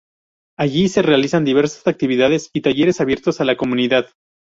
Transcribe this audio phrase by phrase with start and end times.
[0.57, 4.07] Allí, se realizan diversas actividades y talleres abiertos a la comunidad.